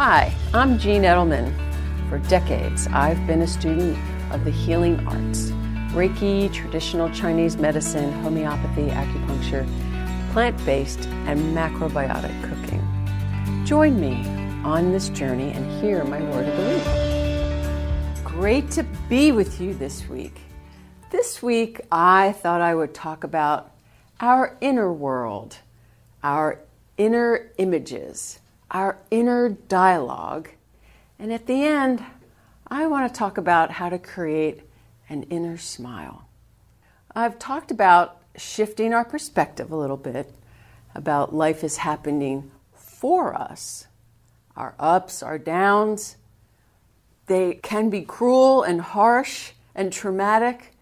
Hi, 0.00 0.32
I'm 0.54 0.78
Jean 0.78 1.02
Edelman. 1.02 1.52
For 2.08 2.18
decades, 2.28 2.86
I've 2.92 3.26
been 3.26 3.42
a 3.42 3.48
student 3.48 3.98
of 4.32 4.44
the 4.44 4.50
healing 4.52 5.04
arts 5.08 5.50
Reiki, 5.90 6.52
traditional 6.52 7.10
Chinese 7.10 7.56
medicine, 7.56 8.12
homeopathy, 8.22 8.90
acupuncture, 8.90 9.66
plant 10.30 10.64
based, 10.64 11.08
and 11.26 11.40
macrobiotic 11.52 12.30
cooking. 12.44 13.66
Join 13.66 14.00
me 14.00 14.24
on 14.62 14.92
this 14.92 15.08
journey 15.08 15.50
and 15.50 15.68
hear 15.82 16.04
my 16.04 16.20
word 16.30 16.46
of 16.46 16.54
belief. 16.54 18.24
Great 18.24 18.70
to 18.70 18.84
be 19.08 19.32
with 19.32 19.60
you 19.60 19.74
this 19.74 20.08
week. 20.08 20.42
This 21.10 21.42
week, 21.42 21.80
I 21.90 22.30
thought 22.34 22.60
I 22.60 22.72
would 22.72 22.94
talk 22.94 23.24
about 23.24 23.72
our 24.20 24.56
inner 24.60 24.92
world, 24.92 25.56
our 26.22 26.60
inner 26.96 27.50
images, 27.58 28.37
our 28.70 28.98
inner 29.10 29.48
dialogue, 29.48 30.50
and 31.18 31.32
at 31.32 31.46
the 31.46 31.64
end, 31.64 32.04
I 32.66 32.86
want 32.86 33.12
to 33.12 33.18
talk 33.18 33.38
about 33.38 33.72
how 33.72 33.88
to 33.88 33.98
create 33.98 34.62
an 35.08 35.22
inner 35.24 35.56
smile. 35.56 36.28
I've 37.14 37.38
talked 37.38 37.70
about 37.70 38.20
shifting 38.36 38.92
our 38.92 39.04
perspective 39.04 39.72
a 39.72 39.76
little 39.76 39.96
bit 39.96 40.32
about 40.94 41.34
life 41.34 41.64
is 41.64 41.78
happening 41.78 42.50
for 42.74 43.34
us. 43.34 43.86
Our 44.56 44.74
ups, 44.78 45.22
our 45.22 45.38
downs, 45.38 46.16
they 47.26 47.54
can 47.54 47.90
be 47.90 48.02
cruel 48.02 48.62
and 48.62 48.80
harsh 48.80 49.52
and 49.74 49.92
traumatic, 49.92 50.72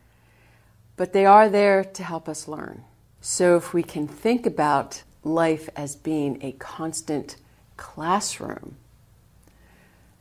but 0.97 1.13
they 1.13 1.27
are 1.27 1.49
there 1.49 1.85
to 1.85 2.03
help 2.03 2.29
us 2.29 2.49
learn. 2.49 2.85
So 3.21 3.57
if 3.57 3.75
we 3.75 3.83
can 3.83 4.09
think 4.09 4.47
about 4.47 5.03
life 5.23 5.69
as 5.77 5.97
being 5.97 6.39
a 6.43 6.53
constant 6.53 7.37
classroom, 7.77 8.77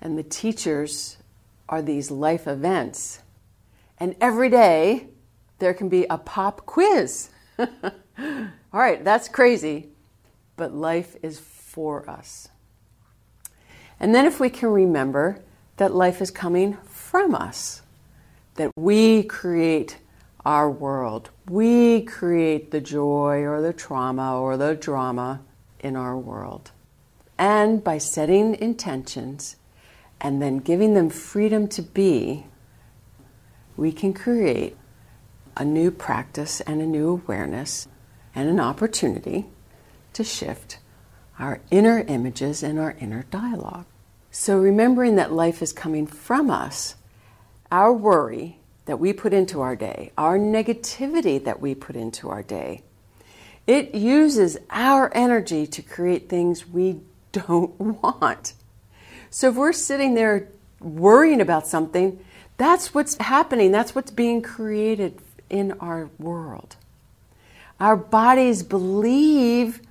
and 0.02 0.18
the 0.18 0.24
teachers 0.24 1.18
are 1.68 1.82
these 1.82 2.12
life 2.12 2.48
events, 2.48 3.20
and 4.00 4.16
every 4.22 4.50
day 4.50 5.08
there 5.60 5.74
can 5.74 5.90
be 5.90 6.06
a 6.10 6.18
pop 6.18 6.66
quiz. 6.66 7.30
All 7.60 7.68
right, 8.74 9.04
that's 9.04 9.28
crazy, 9.28 9.90
but 10.58 10.74
life 10.74 11.16
is 11.22 11.40
for 11.40 12.10
us. 12.10 12.50
And 14.00 14.14
then 14.14 14.26
if 14.26 14.40
we 14.40 14.50
can 14.50 14.70
remember 14.70 15.42
that 15.78 15.94
life 15.94 16.22
is 16.22 16.32
coming 16.32 16.78
from 16.86 17.34
us, 17.34 17.82
that 18.56 18.72
we 18.76 19.24
create 19.24 19.98
our 20.46 20.70
world, 20.70 21.30
we 21.50 22.02
create 22.02 22.72
the 22.72 22.82
joy 22.82 23.42
or 23.42 23.62
the 23.62 23.74
trauma 23.74 24.40
or 24.40 24.58
the 24.58 24.76
drama 24.76 25.42
in 25.80 25.96
our 25.96 26.18
world. 26.18 26.72
And 27.38 27.84
by 27.84 27.98
setting 27.98 28.56
intentions 28.56 29.58
and 30.22 30.42
then 30.42 30.58
giving 30.58 30.94
them 30.94 31.10
freedom 31.10 31.68
to 31.70 31.82
be, 31.82 32.46
we 33.76 33.92
can 33.92 34.14
create 34.14 34.78
a 35.58 35.66
new 35.66 35.92
practice 35.92 36.62
and 36.62 36.82
a 36.82 36.86
new 36.86 37.10
awareness 37.10 37.88
and 38.34 38.50
an 38.50 38.60
opportunity 38.60 39.46
to 40.14 40.24
shift 40.24 40.80
our 41.40 41.60
inner 41.70 42.00
images 42.00 42.64
and 42.64 42.80
our 42.80 42.96
inner 43.00 43.24
dialogue. 43.24 43.86
So, 44.32 44.58
remembering 44.58 45.16
that 45.16 45.32
life 45.32 45.62
is 45.62 45.72
coming 45.72 46.08
from 46.08 46.50
us, 46.50 46.96
our 47.72 47.94
worry 47.94 48.60
that 48.86 49.00
we 49.00 49.14
put 49.14 49.34
into 49.34 49.62
our 49.62 49.76
day, 49.76 50.12
our 50.18 50.38
negativity 50.38 51.44
that 51.44 51.62
we 51.62 51.74
put 51.74 51.96
into 51.96 52.30
our 52.30 52.44
day, 52.44 52.84
it 53.66 53.96
uses 53.96 54.58
our 54.70 55.12
energy 55.16 55.66
to 55.68 55.82
create 55.82 56.30
things 56.30 56.68
we 56.68 57.00
don't 57.44 57.80
want. 57.80 58.54
So, 59.30 59.50
if 59.50 59.56
we're 59.56 59.74
sitting 59.74 60.16
there 60.16 60.50
worrying 60.80 61.42
about 61.42 61.68
something, 61.68 62.20
that's 62.58 62.94
what's 62.94 63.18
happening, 63.18 63.72
that's 63.72 63.94
what's 63.94 64.12
being 64.12 64.42
created 64.42 65.20
in 65.50 65.74
our 65.74 66.10
world. 66.18 66.78
Our 67.80 67.98
bodies 67.98 68.64
believe 68.64 69.82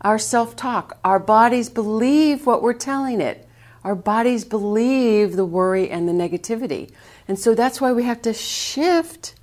our 0.00 0.18
self 0.18 0.56
talk, 0.56 0.98
our 1.04 1.18
bodies 1.18 1.68
believe 1.68 2.46
what 2.46 2.62
we're 2.62 2.72
telling 2.72 3.20
it, 3.20 3.46
our 3.84 3.94
bodies 3.94 4.44
believe 4.44 5.36
the 5.36 5.44
worry 5.44 5.90
and 5.90 6.08
the 6.08 6.12
negativity. 6.12 6.90
And 7.28 7.38
so 7.38 7.54
that's 7.54 7.80
why 7.80 7.92
we 7.92 8.04
have 8.04 8.22
to 8.22 8.32
shift 8.32 9.34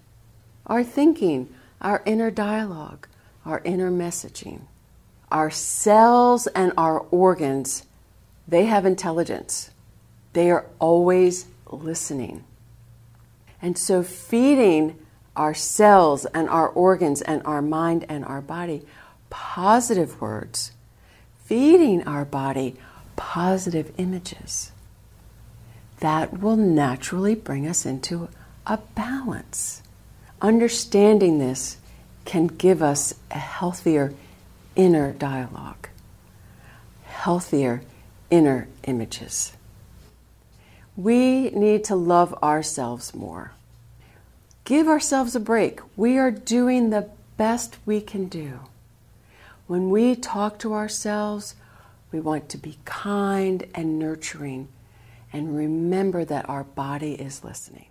our 0.65 0.83
thinking, 0.83 1.53
our 1.81 2.01
inner 2.05 2.31
dialogue, 2.31 3.07
our 3.45 3.61
inner 3.63 3.91
messaging. 3.91 4.61
Our 5.33 5.49
cells 5.49 6.45
and 6.45 6.71
our 6.77 6.99
organs, 7.09 7.85
they 8.47 8.65
have 8.65 8.85
intelligence. 8.85 9.71
They 10.33 10.51
are 10.51 10.67
always 10.77 11.47
listening. 11.71 12.43
And 13.59 13.75
so, 13.75 14.03
feeding 14.03 14.95
our 15.35 15.55
cells 15.55 16.25
and 16.27 16.47
our 16.49 16.67
organs 16.67 17.23
and 17.23 17.41
our 17.45 17.63
mind 17.63 18.05
and 18.07 18.23
our 18.23 18.41
body 18.41 18.83
positive 19.31 20.21
words, 20.21 20.73
feeding 21.45 22.07
our 22.07 22.25
body 22.25 22.75
positive 23.15 23.91
images, 23.97 24.71
that 25.99 26.41
will 26.41 26.57
naturally 26.57 27.33
bring 27.33 27.67
us 27.67 27.87
into 27.87 28.29
a 28.67 28.77
balance. 28.93 29.81
Understanding 30.43 31.39
this 31.39 31.77
can 32.25 32.45
give 32.45 32.83
us 32.83 33.15
a 33.31 33.39
healthier 33.39 34.13
inner 34.75 35.11
dialogue, 35.11 35.89
healthier 37.05 37.81
inner 38.29 38.67
images. 38.83 39.53
We 40.95 41.49
need 41.51 41.83
to 41.85 41.95
love 41.95 42.33
ourselves 42.43 43.13
more. 43.13 43.51
Give 44.65 44.87
ourselves 44.87 45.35
a 45.35 45.39
break. 45.39 45.79
We 45.95 46.17
are 46.17 46.31
doing 46.31 46.89
the 46.89 47.09
best 47.37 47.77
we 47.85 48.01
can 48.01 48.27
do. 48.27 48.59
When 49.67 49.89
we 49.89 50.15
talk 50.15 50.59
to 50.59 50.73
ourselves, 50.73 51.55
we 52.11 52.19
want 52.19 52.49
to 52.49 52.57
be 52.57 52.77
kind 52.85 53.65
and 53.73 53.97
nurturing 53.97 54.67
and 55.31 55.55
remember 55.55 56.23
that 56.25 56.47
our 56.47 56.63
body 56.63 57.13
is 57.13 57.43
listening. 57.43 57.87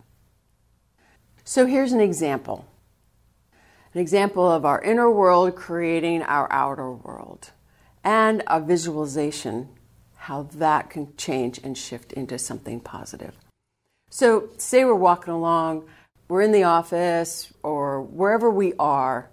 So 1.44 1.66
here's 1.66 1.92
an 1.92 2.00
example 2.00 2.66
an 3.94 4.00
example 4.00 4.50
of 4.50 4.64
our 4.64 4.80
inner 4.82 5.10
world 5.10 5.54
creating 5.54 6.22
our 6.22 6.50
outer 6.52 6.90
world, 6.90 7.50
and 8.02 8.42
a 8.46 8.60
visualization 8.60 9.68
how 10.16 10.44
that 10.54 10.88
can 10.88 11.14
change 11.16 11.58
and 11.64 11.76
shift 11.76 12.12
into 12.12 12.38
something 12.38 12.78
positive. 12.78 13.34
So, 14.08 14.50
say 14.56 14.84
we're 14.84 14.94
walking 14.94 15.32
along, 15.32 15.84
we're 16.28 16.42
in 16.42 16.52
the 16.52 16.62
office, 16.62 17.52
or 17.62 18.00
wherever 18.00 18.48
we 18.48 18.72
are, 18.78 19.30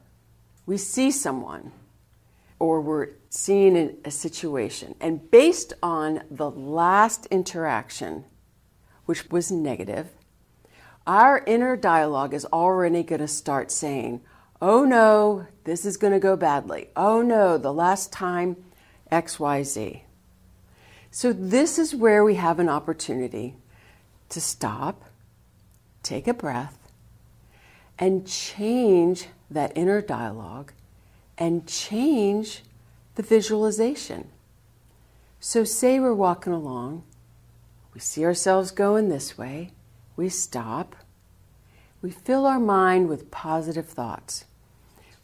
we 0.66 0.78
see 0.78 1.12
someone, 1.12 1.72
or 2.58 2.82
we're 2.82 3.10
seeing 3.30 3.98
a 4.04 4.10
situation, 4.10 4.96
and 5.00 5.30
based 5.30 5.74
on 5.84 6.24
the 6.32 6.50
last 6.50 7.28
interaction, 7.28 8.26
which 9.06 9.30
was 9.30 9.52
negative, 9.52 10.10
our 11.06 11.44
inner 11.46 11.76
dialogue 11.76 12.34
is 12.34 12.46
already 12.46 13.04
going 13.04 13.22
to 13.22 13.28
start 13.28 13.72
saying, 13.72 14.22
Oh 14.62 14.84
no, 14.84 15.48
this 15.64 15.86
is 15.86 15.98
going 15.98 16.14
to 16.14 16.20
go 16.20 16.36
badly. 16.36 16.90
Oh 16.96 17.22
no, 17.22 17.58
the 17.58 17.74
last 17.74 18.12
time 18.12 18.58
XYZ. 19.12 20.02
So, 21.12 21.34
this 21.34 21.80
is 21.80 21.96
where 21.96 22.24
we 22.24 22.36
have 22.36 22.60
an 22.60 22.70
opportunity 22.70 23.56
to 24.30 24.40
stop, 24.40 25.04
take 26.04 26.28
a 26.28 26.34
breath, 26.34 26.78
and 27.98 28.28
change 28.28 29.28
that 29.50 29.72
inner 29.76 30.02
dialogue 30.02 30.72
and 31.38 31.68
change 31.68 32.64
the 33.16 33.24
visualization. 33.24 34.30
So, 35.40 35.64
say 35.64 36.00
we're 36.00 36.14
walking 36.14 36.54
along, 36.54 37.04
we 37.94 38.00
see 38.00 38.24
ourselves 38.24 38.70
going 38.70 39.10
this 39.10 39.38
way, 39.38 39.72
we 40.16 40.30
stop, 40.30 40.96
we 42.02 42.12
fill 42.12 42.46
our 42.46 42.60
mind 42.60 43.10
with 43.10 43.32
positive 43.32 43.88
thoughts, 43.88 44.46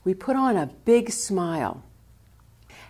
we 0.06 0.14
put 0.14 0.38
on 0.38 0.56
a 0.56 0.70
big 0.86 1.12
smile 1.12 1.84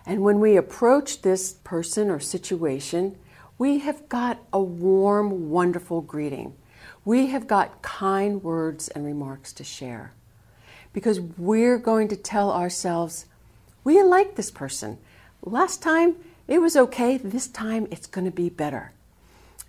and 0.06 0.22
when 0.22 0.38
we 0.38 0.56
approach 0.56 1.22
this 1.22 1.54
person 1.64 2.08
or 2.10 2.20
situation, 2.20 3.18
we 3.58 3.80
have 3.80 4.08
got 4.08 4.38
a 4.52 4.60
warm, 4.60 5.50
wonderful 5.50 6.00
greeting. 6.00 6.54
We 7.04 7.26
have 7.26 7.48
got 7.48 7.82
kind 7.82 8.42
words 8.42 8.88
and 8.88 9.04
remarks 9.04 9.52
to 9.54 9.64
share 9.64 10.12
because 10.92 11.20
we're 11.20 11.78
going 11.78 12.06
to 12.08 12.16
tell 12.16 12.52
ourselves, 12.52 13.26
we 13.82 14.00
like 14.02 14.36
this 14.36 14.50
person. 14.50 14.98
Last 15.42 15.82
time 15.82 16.16
it 16.46 16.60
was 16.60 16.76
okay, 16.76 17.16
this 17.16 17.48
time 17.48 17.88
it's 17.90 18.06
going 18.06 18.24
to 18.26 18.30
be 18.30 18.48
better. 18.48 18.92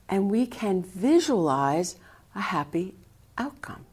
And 0.07 0.29
we 0.29 0.45
can 0.45 0.83
visualize 0.83 1.95
a 2.35 2.41
happy 2.41 2.93
outcome. 3.37 3.85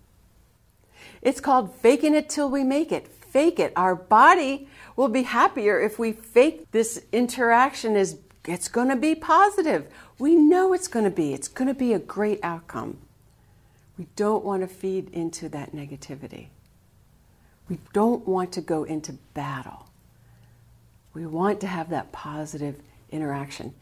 It's 1.23 1.41
called 1.41 1.75
faking 1.75 2.15
it 2.15 2.29
till 2.29 2.51
we 2.51 2.62
make 2.62 2.93
it. 2.93 3.11
Fake 3.34 3.58
it. 3.58 3.72
Our 3.75 3.94
body 3.96 4.69
We'll 4.96 5.08
be 5.08 5.22
happier 5.22 5.81
if 5.81 5.98
we 5.98 6.12
fake 6.12 6.70
this 6.70 7.02
interaction 7.12 7.96
is 7.96 8.19
it's 8.46 8.69
going 8.69 8.88
to 8.88 8.96
be 8.96 9.14
positive. 9.14 9.88
We 10.19 10.34
know 10.34 10.72
it's 10.72 10.88
going 10.88 11.04
to 11.04 11.10
be. 11.10 11.32
It's 11.32 11.48
going 11.48 11.69
to 11.69 11.75
be 11.75 11.92
a 11.92 11.98
great 11.98 12.40
outcome. 12.42 12.98
We 13.98 14.06
don't 14.16 14.44
want 14.44 14.62
to 14.62 14.69
feed 14.69 15.08
into 15.10 15.48
that 15.48 15.72
negativity. 15.72 16.48
We 17.69 17.78
don't 17.92 18.26
want 18.28 18.52
to 18.52 18.60
go 18.60 18.84
into 18.84 19.14
battle. 19.32 19.88
We 21.14 21.26
want 21.26 21.60
to 21.62 21.66
have 21.66 21.90
that 21.90 22.12
positive 22.12 22.76
interaction. 23.10 23.75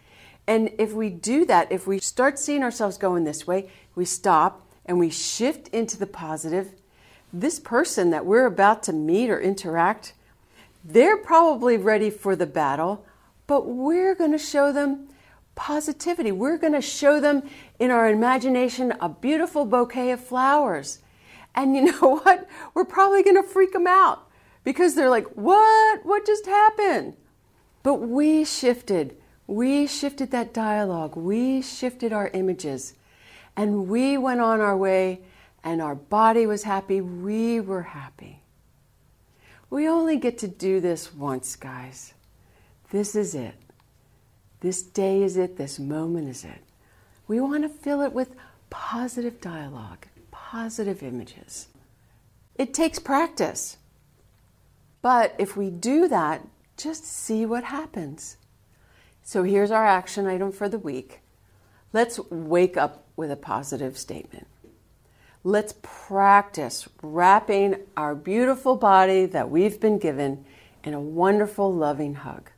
And 0.47 0.71
if 0.79 0.93
we 0.93 1.11
do 1.11 1.45
that, 1.47 1.73
if 1.73 1.87
we 1.87 1.99
start 1.99 2.39
seeing 2.39 2.63
ourselves 2.63 2.97
going 2.97 3.25
this 3.25 3.47
way, 3.47 3.71
we 3.95 4.05
stop 4.05 4.67
and 4.87 4.99
we 4.99 5.11
shift 5.11 5.69
into 5.69 5.99
the 5.99 6.07
positive, 6.07 6.73
this 7.33 7.59
person 7.59 8.11
that 8.11 8.27
we're 8.27 8.47
about 8.47 8.83
to 8.85 8.93
meet 8.93 9.31
or 9.31 9.41
interact, 9.41 10.13
they're 10.85 11.17
probably 11.17 11.77
ready 11.77 12.11
for 12.11 12.37
the 12.37 12.47
battle, 12.47 13.05
but 13.47 13.67
we're 13.67 14.15
going 14.15 14.33
to 14.33 14.39
show 14.39 14.73
them 14.73 15.09
positivity. 15.55 16.33
We're 16.33 16.59
going 16.59 16.73
to 16.73 16.81
show 16.81 17.21
them 17.21 17.43
in 17.79 17.91
our 17.91 18.09
imagination 18.09 18.93
a 19.01 19.09
beautiful 19.09 19.65
bouquet 19.65 20.11
of 20.11 20.25
flowers. 20.25 20.99
And 21.55 21.77
you 21.77 21.83
know 22.01 22.19
what? 22.19 22.49
We're 22.75 22.85
probably 22.85 23.23
going 23.23 23.37
to 23.37 23.49
freak 23.49 23.73
them 23.73 23.87
out 23.87 24.29
because 24.65 24.95
they're 24.95 25.11
like, 25.11 25.27
What? 25.35 26.05
What 26.05 26.27
just 26.27 26.47
happened? 26.47 27.17
But 27.83 27.95
we 27.95 28.45
shifted. 28.45 29.17
We 29.47 29.87
shifted 29.87 30.31
that 30.31 30.55
dialogue. 30.55 31.17
We 31.17 31.63
shifted 31.63 32.13
our 32.13 32.29
images. 32.29 32.95
And 33.57 33.89
we 33.89 34.17
went 34.17 34.41
on 34.41 34.61
our 34.61 34.77
way, 34.77 35.21
and 35.65 35.81
our 35.81 35.95
body 35.95 36.47
was 36.47 36.65
happy. 36.65 37.01
We 37.01 37.61
were 37.61 37.83
happy. 37.83 38.43
We 39.71 39.89
only 39.89 40.19
get 40.19 40.39
to 40.39 40.49
do 40.49 40.81
this 40.81 41.15
once, 41.15 41.57
guys. 41.57 42.15
This 42.91 43.15
is 43.17 43.35
it. 43.35 43.55
This 44.61 44.83
day 44.83 45.23
is 45.23 45.37
it. 45.37 45.57
This 45.57 45.79
moment 45.79 46.29
is 46.29 46.45
it. 46.45 46.61
We 47.27 47.41
want 47.41 47.63
to 47.63 47.69
fill 47.69 48.03
it 48.03 48.13
with 48.13 48.37
positive 48.71 49.41
dialogue, 49.41 50.07
positive 50.31 51.03
images. 51.03 51.69
It 52.55 52.75
takes 52.75 52.99
practice. 52.99 53.79
But 55.01 55.35
if 55.39 55.57
we 55.57 55.71
do 55.71 56.07
that, 56.09 56.47
just 56.77 57.05
see 57.05 57.47
what 57.47 57.65
happens. 57.65 58.37
So 59.23 59.43
here's 59.43 59.71
our 59.71 59.87
action 59.87 60.27
item 60.27 60.53
for 60.53 60.69
the 60.69 60.79
week. 60.79 61.21
Let's 61.93 62.19
wake 62.31 62.77
up 62.77 63.07
with 63.17 63.31
a 63.31 63.37
positive 63.37 63.99
statement. 63.99 64.47
Let's 65.45 65.75
practice 65.83 66.89
wrapping 67.03 67.77
our 67.97 68.15
beautiful 68.15 68.77
body 68.77 69.27
that 69.27 69.51
we've 69.51 69.81
been 69.81 69.99
given 69.99 70.45
in 70.85 70.95
a 70.95 71.01
wonderful, 71.01 71.73
loving 71.73 72.15
hug. 72.15 72.51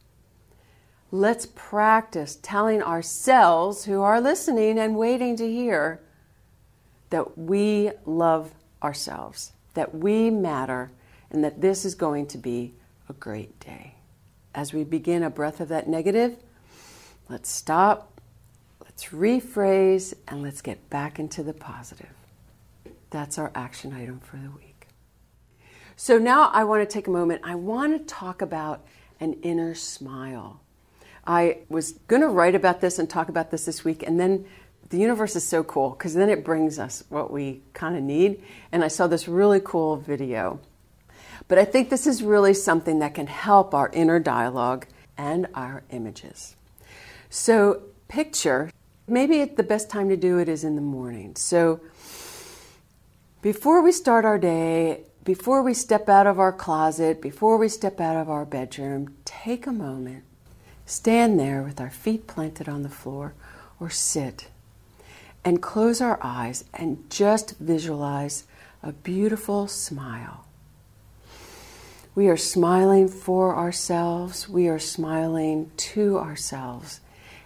Let's 1.11 1.47
practice 1.55 2.39
telling 2.43 2.83
ourselves 2.83 3.85
who 3.85 4.03
are 4.03 4.21
listening 4.21 4.79
and 4.79 4.97
waiting 4.97 5.37
to 5.37 5.51
hear 5.51 6.01
that 7.09 7.39
we 7.39 7.91
love 8.05 8.53
ourselves, 8.83 9.53
that 9.75 9.95
we 9.95 10.29
matter, 10.29 10.91
and 11.31 11.43
that 11.43 11.63
this 11.63 11.87
is 11.87 11.95
going 11.95 12.27
to 12.27 12.39
be 12.39 12.75
a 13.09 13.13
great 13.15 13.59
day. 13.61 13.95
As 14.55 14.75
we 14.75 14.85
begin 14.85 15.23
a 15.23 15.31
breath 15.31 15.61
of 15.61 15.69
that 15.69 15.89
negative, 15.89 16.37
let's 17.31 17.51
stop, 17.51 18.21
let's 18.83 19.07
rephrase, 19.07 20.13
and 20.29 20.43
let's 20.43 20.61
get 20.61 20.91
back 20.91 21.19
into 21.19 21.43
the 21.43 21.55
positive. 21.55 22.24
That's 23.15 23.39
our 23.39 23.53
action 23.55 23.93
item 23.93 24.19
for 24.19 24.39
the 24.39 24.51
week. 24.51 24.89
So 25.95 26.19
now 26.19 26.51
I 26.53 26.65
want 26.65 26.83
to 26.83 26.93
take 26.93 27.07
a 27.07 27.13
moment. 27.13 27.43
I 27.45 27.55
want 27.55 27.97
to 27.97 28.05
talk 28.13 28.43
about 28.43 28.85
an 29.21 29.35
inner 29.35 29.77
smile. 29.77 30.61
I 31.25 31.59
was 31.69 31.93
going 32.09 32.23
to 32.23 32.29
write 32.29 32.57
about 32.57 32.81
this 32.81 32.99
and 32.99 33.09
talk 33.09 33.29
about 33.29 33.53
this 33.53 33.67
this 33.67 33.85
week, 33.85 34.03
and 34.03 34.19
then 34.19 34.47
the 34.89 34.99
universe 34.99 35.37
is 35.37 35.47
so 35.47 35.63
cool 35.63 35.91
because 35.91 36.15
then 36.15 36.29
it 36.29 36.45
brings 36.45 36.81
us 36.81 37.05
what 37.09 37.31
we 37.31 37.63
kind 37.73 37.97
of 37.97 38.03
need. 38.03 38.43
And 38.73 38.83
I 38.83 38.89
saw 38.89 39.07
this 39.07 39.29
really 39.29 39.61
cool 39.65 39.95
video. 39.95 40.59
But 41.47 41.59
I 41.59 41.65
think 41.65 41.91
this 41.91 42.09
is 42.09 42.21
really 42.21 42.53
something 42.53 42.99
that 42.99 43.15
can 43.15 43.29
help 43.29 43.75
our 43.75 43.91
inner 43.93 44.19
dialogue 44.19 44.89
and 45.17 45.47
our 45.55 45.85
images. 45.91 46.57
So, 47.31 47.83
picture 48.09 48.73
maybe 49.07 49.45
the 49.45 49.63
best 49.63 49.89
time 49.89 50.09
to 50.09 50.17
do 50.17 50.39
it 50.39 50.49
is 50.49 50.65
in 50.65 50.75
the 50.75 50.83
morning. 50.83 51.37
So, 51.37 51.81
before 53.44 53.82
we 53.82 53.93
start 53.93 54.25
our 54.25 54.38
day, 54.38 55.02
before 55.23 55.62
we 55.62 55.75
step 55.75 56.08
out 56.08 56.26
of 56.26 56.41
our 56.41 56.50
closet, 56.50 57.20
before 57.20 57.58
we 57.58 57.69
step 57.69 58.00
out 58.00 58.17
of 58.17 58.31
our 58.31 58.46
bedroom, 58.46 59.14
take 59.26 59.67
a 59.67 59.73
moment 59.73 60.25
stand 60.87 61.38
there 61.38 61.62
with 61.62 61.79
our 61.79 61.91
feet 61.91 62.26
planted 62.26 62.69
on 62.70 62.82
the 62.82 62.88
floor, 62.88 63.35
or 63.79 63.91
sit 63.91 64.49
and 65.44 65.61
close 65.61 66.00
our 66.00 66.19
eyes 66.23 66.64
and 66.73 67.05
just 67.11 67.58
visualize 67.58 68.44
a 68.82 68.93
beautiful 68.93 69.67
smile. 69.67 70.46
We 72.14 72.29
are 72.29 72.37
smiling 72.38 73.08
for 73.08 73.55
ourselves, 73.55 74.49
we 74.49 74.69
are 74.69 74.79
smiling 74.79 75.70
to 75.76 76.19
ourselves. 76.19 77.00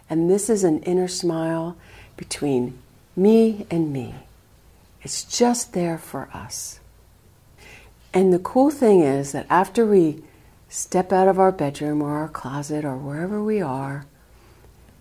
And 0.08 0.30
this 0.30 0.48
is 0.48 0.62
an 0.62 0.80
inner 0.84 1.08
smile 1.08 1.76
between 2.16 2.78
me 3.16 3.66
and 3.68 3.92
me. 3.92 4.14
It's 5.02 5.24
just 5.24 5.72
there 5.72 5.98
for 5.98 6.28
us. 6.34 6.80
And 8.12 8.32
the 8.32 8.38
cool 8.38 8.70
thing 8.70 9.00
is 9.00 9.32
that 9.32 9.46
after 9.48 9.86
we 9.86 10.22
step 10.68 11.12
out 11.12 11.28
of 11.28 11.38
our 11.38 11.52
bedroom 11.52 12.02
or 12.02 12.16
our 12.16 12.28
closet 12.28 12.84
or 12.84 12.96
wherever 12.96 13.42
we 13.42 13.60
are, 13.60 14.06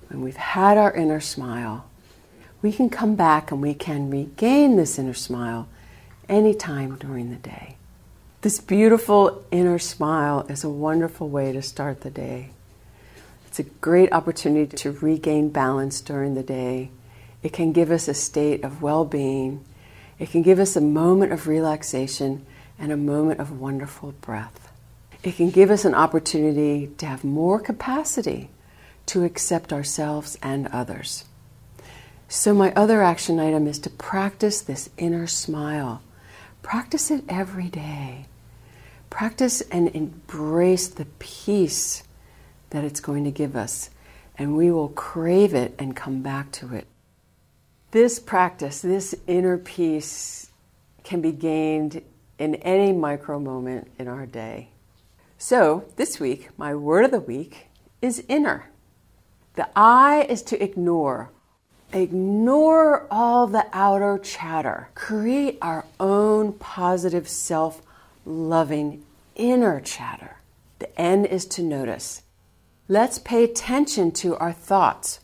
when 0.10 0.22
we've 0.22 0.38
had 0.38 0.78
our 0.78 0.94
inner 0.94 1.20
smile, 1.20 1.86
we 2.62 2.72
can 2.72 2.90
come 2.90 3.16
back 3.16 3.52
and 3.52 3.62
we 3.62 3.74
can 3.74 4.10
regain 4.10 4.76
this 4.76 4.98
inner 4.98 5.14
smile 5.14 5.68
anytime 6.30 6.96
during 6.96 7.30
the 7.30 7.38
day. 7.38 7.78
This 8.42 8.60
beautiful 8.60 9.46
inner 9.52 9.80
smile 9.80 10.46
is 10.48 10.64
a 10.64 10.70
wonderful 10.70 11.28
way 11.28 11.52
to 11.54 11.62
start 11.62 12.02
the 12.02 12.10
day. 12.10 12.52
It's 13.48 13.60
a 13.60 13.64
great 13.64 14.14
opportunity 14.14 14.76
to 14.78 14.92
regain 14.92 15.50
balance 15.50 16.02
during 16.02 16.36
the 16.36 16.44
day. 16.44 16.92
It 17.44 17.54
can 17.54 17.72
give 17.72 17.92
us 17.92 18.08
a 18.08 18.14
state 18.14 18.64
of 18.64 18.82
well 18.82 19.06
being. 19.06 19.66
It 20.20 20.32
can 20.32 20.42
give 20.42 20.60
us 20.60 20.76
a 20.76 20.82
moment 20.82 21.32
of 21.32 21.48
relaxation 21.48 22.46
and 22.80 22.92
a 22.92 22.98
moment 22.98 23.40
of 23.40 23.60
wonderful 23.60 24.14
breath 24.14 24.68
it 25.24 25.36
can 25.36 25.50
give 25.50 25.72
us 25.72 25.86
an 25.86 25.96
opportunity 25.96 26.90
to 26.98 27.06
have 27.06 27.24
more 27.24 27.60
capacity 27.60 28.50
to 29.08 29.24
accept 29.24 29.74
ourselves 29.74 30.38
and 30.42 30.68
others. 30.68 31.26
So, 32.30 32.54
my 32.54 32.74
other 32.74 33.02
action 33.02 33.40
item 33.40 33.68
is 33.68 33.80
to 33.80 33.90
practice 33.90 34.62
this 34.62 34.90
inner 34.98 35.28
smile. 35.28 36.02
Practice 36.62 37.10
it 37.10 37.24
every 37.30 37.70
day. 37.70 38.26
Practice 39.10 39.62
and 39.72 39.94
embrace 39.96 40.88
the 40.88 41.06
peace 41.20 42.04
that 42.70 42.84
it's 42.84 43.00
going 43.00 43.24
to 43.24 43.32
give 43.32 43.56
us, 43.56 43.90
and 44.38 44.58
we 44.58 44.72
will 44.72 44.90
crave 44.90 45.54
it 45.54 45.74
and 45.80 45.96
come 45.96 46.22
back 46.22 46.52
to 46.54 46.74
it. 46.74 46.88
This 47.92 48.20
practice, 48.20 48.82
this 48.82 49.16
inner 49.28 49.58
peace, 49.58 50.52
can 51.04 51.22
be 51.22 51.32
gained 51.32 52.02
in 52.38 52.56
any 52.56 52.92
micro 52.92 53.40
moment 53.40 53.90
in 53.98 54.08
our 54.08 54.26
day. 54.26 54.70
So, 55.38 55.86
this 55.96 56.20
week, 56.20 56.50
my 56.58 56.76
word 56.76 57.06
of 57.06 57.12
the 57.12 57.20
week 57.20 57.68
is 58.02 58.24
inner. 58.28 58.70
The 59.56 59.70
I 59.76 60.26
is 60.30 60.42
to 60.44 60.62
ignore. 60.62 61.32
Ignore 61.94 63.08
all 63.10 63.48
the 63.48 63.66
outer 63.72 64.18
chatter. 64.18 64.90
Create 64.94 65.58
our 65.62 65.86
own 66.00 66.54
positive, 66.54 67.30
self 67.30 67.82
loving 68.26 69.06
inner 69.36 69.80
chatter. 69.80 70.38
The 70.80 71.00
N 71.00 71.26
is 71.26 71.46
to 71.46 71.64
notice. 71.64 72.24
Let's 72.90 73.20
pay 73.20 73.44
attention 73.44 74.12
to 74.14 74.36
our 74.38 74.54
thoughts. 74.54 75.22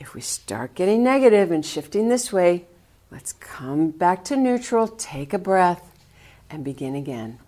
If 0.00 0.14
we 0.14 0.22
start 0.22 0.74
getting 0.74 1.04
negative 1.04 1.52
and 1.52 1.64
shifting 1.64 2.08
this 2.08 2.32
way, 2.32 2.64
let's 3.12 3.34
come 3.34 3.90
back 3.90 4.24
to 4.24 4.36
neutral, 4.36 4.88
take 4.88 5.32
a 5.32 5.38
breath, 5.38 5.94
and 6.50 6.64
begin 6.64 6.96
again 6.96 7.38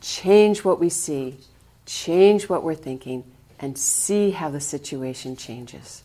change 0.00 0.62
what 0.62 0.78
we 0.78 0.88
see, 0.88 1.38
change 1.84 2.48
what 2.48 2.62
we're 2.62 2.74
thinking, 2.74 3.24
and 3.58 3.76
see 3.76 4.30
how 4.30 4.50
the 4.50 4.60
situation 4.60 5.34
changes. 5.36 6.04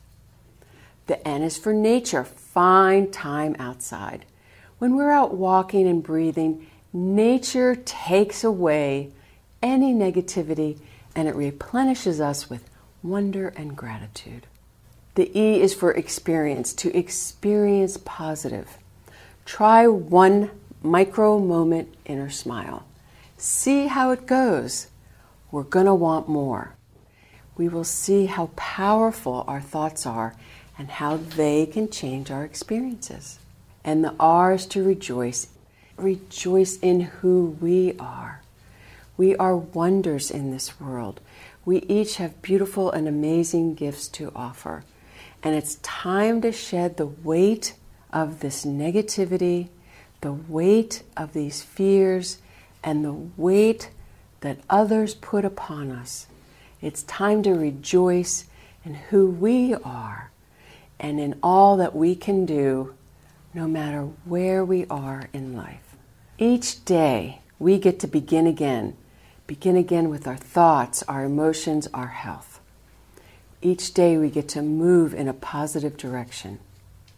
The 1.08 1.26
N 1.28 1.42
is 1.44 1.58
for 1.58 1.74
nature. 1.74 2.24
Find 2.24 3.12
time 3.12 3.56
outside. 3.60 4.26
When 4.80 4.96
we're 4.96 5.12
out 5.12 5.36
walking 5.36 5.88
and 5.88 6.02
breathing, 6.02 6.68
nature 6.94 7.76
takes 7.76 8.44
away 8.44 9.12
any 9.62 9.94
negativity 9.94 10.80
and 11.16 11.28
it 11.28 11.36
replenishes 11.36 12.22
us 12.22 12.50
with 12.50 12.70
wonder 13.04 13.50
and 13.50 13.76
gratitude. 13.76 14.48
The 15.16 15.30
E 15.38 15.62
is 15.62 15.74
for 15.74 15.92
experience, 15.92 16.74
to 16.76 16.96
experience 16.98 17.98
positive. 17.98 18.78
Try 19.46 19.88
one 19.88 20.52
micro 20.82 21.38
moment 21.40 21.94
inner 22.06 22.30
smile. 22.30 22.86
See 23.38 23.88
how 23.88 24.12
it 24.12 24.26
goes. 24.26 24.88
We're 25.52 25.64
going 25.64 25.86
to 25.88 25.94
want 25.94 26.30
more. 26.30 26.76
we 27.58 27.68
will 27.68 27.84
see 27.84 28.26
how 28.26 28.50
powerful 28.56 29.44
our 29.48 29.62
thoughts 29.62 30.06
are 30.06 30.36
and 30.78 30.90
how 30.90 31.18
they 31.18 31.66
can 31.66 31.90
change 31.90 32.32
our 32.32 32.44
experiences. 32.44 33.38
And 33.84 34.04
the 34.04 34.16
R 34.20 34.54
is 34.54 34.66
to 34.68 34.84
rejoice. 34.84 35.48
Rejoice 35.98 36.78
in 36.80 37.02
who 37.02 37.58
we 37.62 37.96
are. 38.00 38.42
We 39.18 39.36
are 39.36 39.56
wonders 39.56 40.32
in 40.32 40.52
this 40.52 40.80
world. 40.80 41.20
We 41.66 41.80
each 41.80 42.16
have 42.16 42.42
beautiful 42.42 42.90
and 42.92 43.08
amazing 43.08 43.76
gifts 43.76 44.08
to 44.10 44.32
offer. 44.36 44.84
And 45.44 45.56
it's 45.56 45.76
time 45.76 46.42
to 46.42 46.52
shed 46.52 46.98
the 46.98 47.08
weight 47.08 47.74
of 48.14 48.42
this 48.42 48.66
negativity, 48.66 49.70
the 50.22 50.34
weight 50.34 51.04
of 51.18 51.34
these 51.34 51.62
fears, 51.62 52.38
and 52.84 53.04
the 53.04 53.14
weight 53.14 53.90
that 54.42 54.60
others 54.70 55.16
put 55.16 55.46
upon 55.46 55.92
us. 55.92 56.28
It's 56.82 57.04
time 57.04 57.44
to 57.44 57.54
rejoice 57.54 58.46
in 58.84 58.96
who 58.96 59.28
we 59.30 59.74
are 59.76 60.32
and 61.00 61.20
in 61.20 61.38
all 61.42 61.78
that 61.78 61.96
we 61.96 62.16
can 62.16 62.46
do, 62.46 62.94
no 63.54 63.68
matter 63.68 64.02
where 64.26 64.64
we 64.64 64.86
are 64.88 65.30
in 65.34 65.56
life. 65.56 65.96
Each 66.38 66.84
day, 66.86 67.42
we 67.60 67.78
get 67.78 68.00
to 68.00 68.08
begin 68.08 68.48
again, 68.48 68.96
begin 69.48 69.76
again 69.76 70.10
with 70.10 70.28
our 70.28 70.38
thoughts, 70.38 71.04
our 71.04 71.24
emotions, 71.26 71.88
our 71.94 72.08
health. 72.08 72.51
Each 73.64 73.94
day, 73.94 74.18
we 74.18 74.30
get 74.30 74.48
to 74.50 74.62
move 74.64 75.14
in 75.14 75.28
a 75.28 75.34
positive 75.34 75.96
direction. 75.96 76.60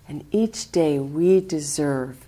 And 0.07 0.25
each 0.31 0.71
day, 0.71 0.99
we 0.99 1.39
deserve 1.39 2.27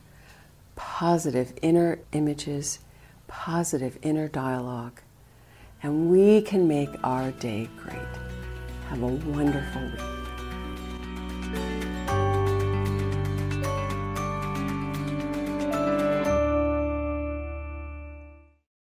positive 0.76 1.54
inner 1.62 2.00
images, 2.14 2.80
positive 3.28 3.98
inner 4.02 4.30
dialogue, 4.30 5.02
and 5.84 6.10
we 6.10 6.42
can 6.42 6.68
make 6.68 6.90
our 7.04 7.32
day 7.32 7.70
great. 7.78 7.98
Have 8.88 9.04
a 9.04 9.08
wonderful 9.08 9.82
week. 9.82 10.15